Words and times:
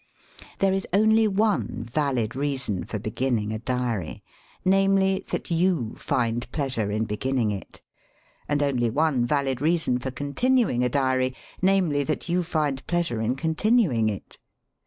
There 0.57 0.73
is 0.73 0.87
only 0.93 1.27
one 1.27 1.83
valid 1.83 2.35
reason 2.35 2.85
for 2.85 2.97
be^nning 2.97 3.53
8 3.53 3.63
diary— 3.65 4.23
namely, 4.75 5.23
that 5.29 5.51
you 5.51 5.93
find 5.95 6.51
pleasure 6.51 6.89
in 6.89 7.05
begin 7.05 7.35
ning 7.35 7.51
it; 7.51 7.83
and 8.49 8.63
only 8.63 8.89
one 8.89 9.27
valid 9.27 9.61
reason 9.61 9.99
for 9.99 10.09
continuing 10.09 10.83
a 10.83 10.89
diary— 10.89 11.35
namely, 11.71 12.03
that 12.03 12.27
you 12.27 12.41
find 12.41 12.83
pleasure 12.87 13.21
in 13.21 13.35
con 13.35 13.53
tinuing 13.53 14.09
it. 14.09 14.39